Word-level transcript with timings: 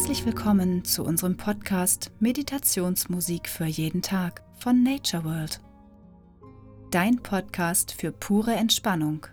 Herzlich 0.00 0.24
willkommen 0.24 0.82
zu 0.82 1.04
unserem 1.04 1.36
Podcast 1.36 2.10
Meditationsmusik 2.20 3.46
für 3.46 3.66
jeden 3.66 4.00
Tag 4.00 4.42
von 4.58 4.82
Nature 4.82 5.26
World. 5.26 5.60
Dein 6.90 7.18
Podcast 7.18 7.92
für 7.92 8.10
pure 8.10 8.54
Entspannung. 8.54 9.26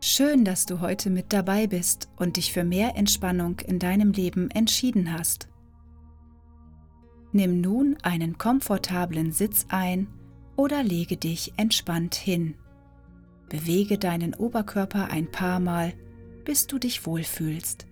Schön, 0.00 0.44
dass 0.44 0.64
du 0.64 0.78
heute 0.78 1.10
mit 1.10 1.32
dabei 1.32 1.66
bist 1.66 2.08
und 2.16 2.36
dich 2.36 2.52
für 2.52 2.62
mehr 2.62 2.94
Entspannung 2.94 3.58
in 3.58 3.80
deinem 3.80 4.12
Leben 4.12 4.48
entschieden 4.52 5.12
hast. 5.12 5.48
Nimm 7.32 7.60
nun 7.60 7.96
einen 8.04 8.38
komfortablen 8.38 9.32
Sitz 9.32 9.66
ein 9.70 10.06
oder 10.54 10.84
lege 10.84 11.16
dich 11.16 11.52
entspannt 11.56 12.14
hin. 12.14 12.54
Bewege 13.48 13.98
deinen 13.98 14.34
Oberkörper 14.34 15.10
ein 15.10 15.32
paar 15.32 15.58
Mal, 15.58 15.94
bis 16.44 16.68
du 16.68 16.78
dich 16.78 17.06
wohlfühlst. 17.06 17.88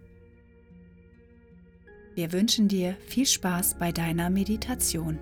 Wir 2.20 2.32
wünschen 2.32 2.68
dir 2.68 2.98
viel 3.06 3.24
Spaß 3.24 3.76
bei 3.78 3.92
deiner 3.92 4.28
Meditation. 4.28 5.18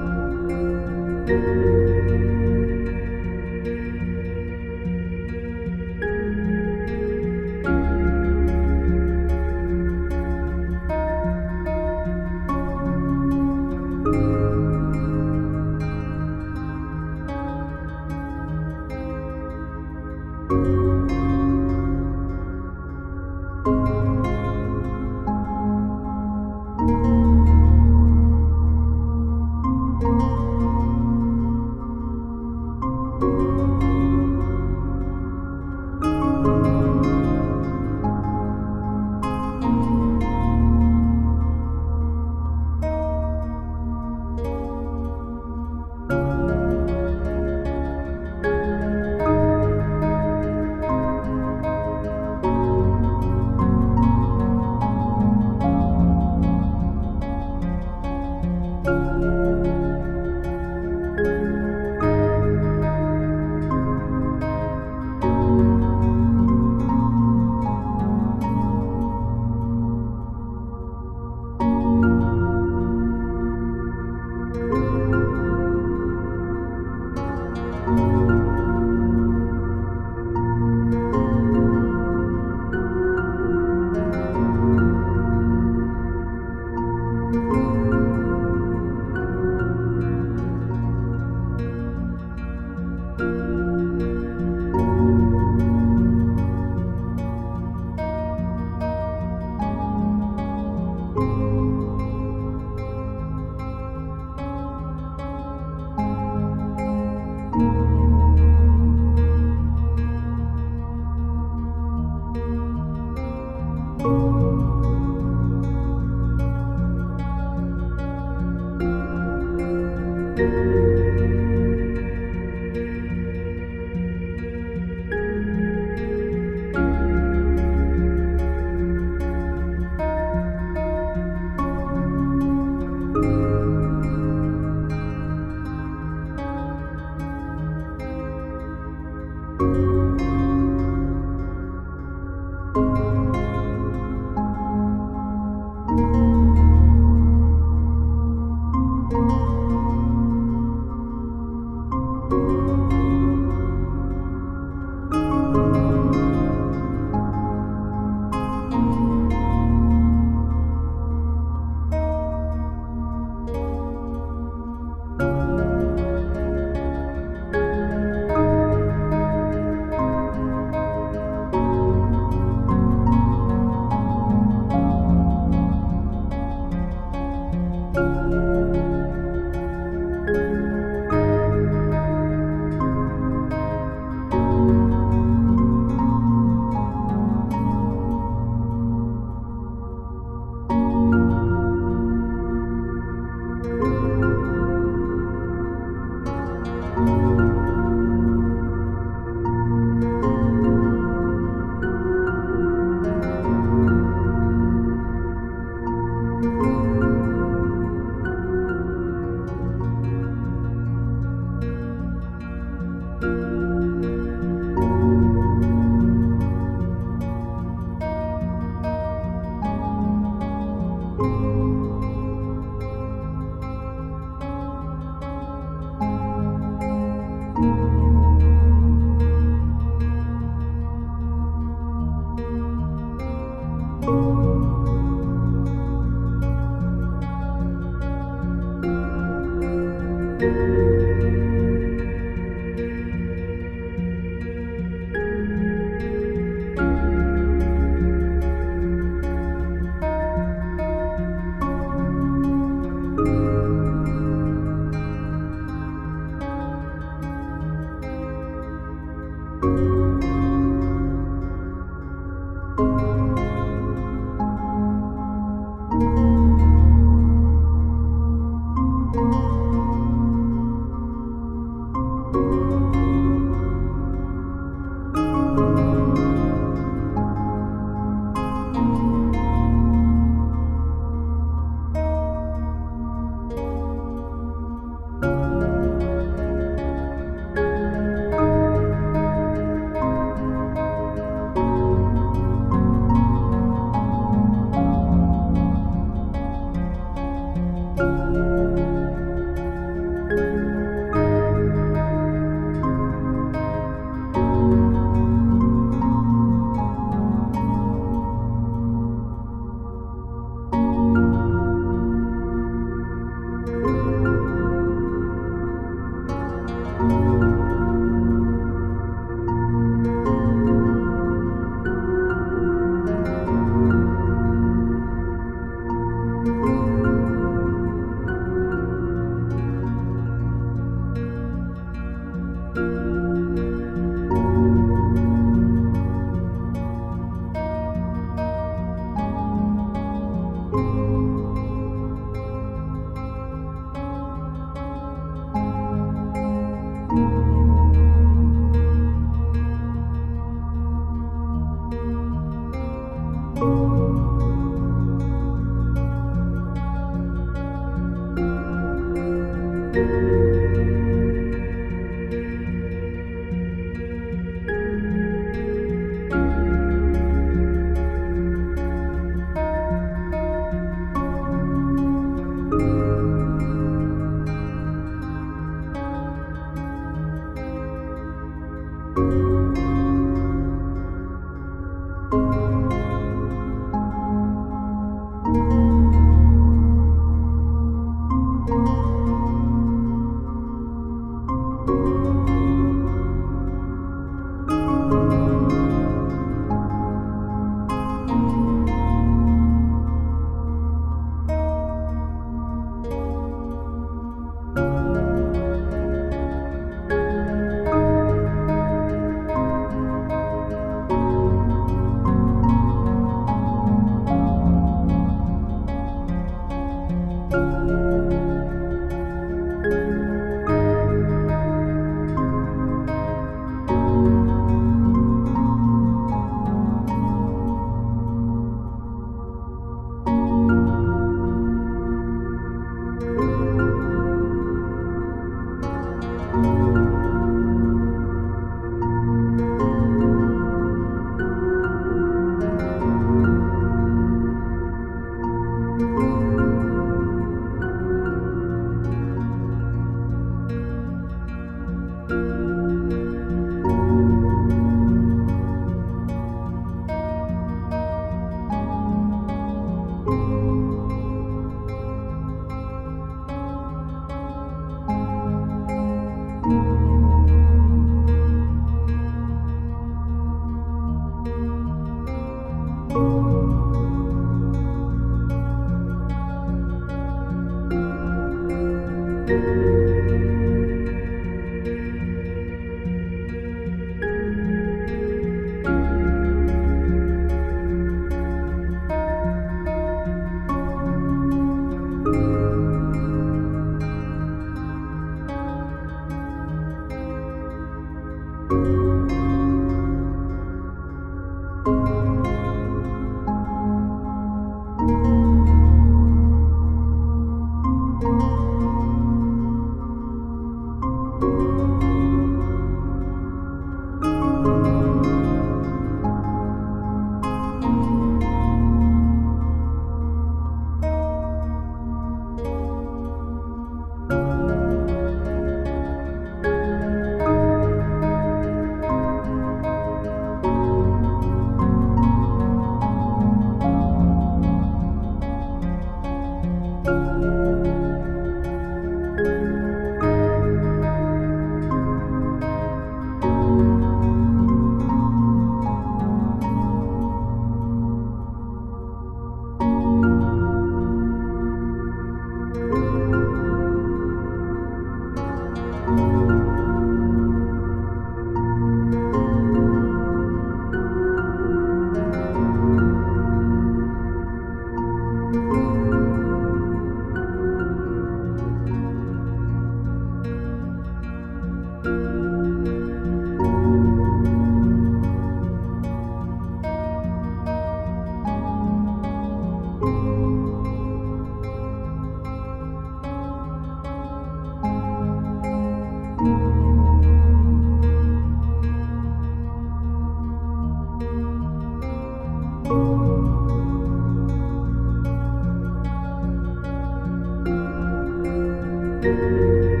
Música 599.21 600.00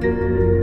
Música 0.00 0.59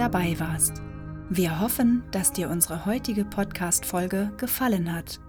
dabei 0.00 0.34
warst. 0.40 0.80
Wir 1.28 1.60
hoffen, 1.60 2.02
dass 2.10 2.32
dir 2.32 2.48
unsere 2.48 2.86
heutige 2.86 3.26
Podcast-Folge 3.26 4.32
gefallen 4.38 4.94
hat 4.94 5.20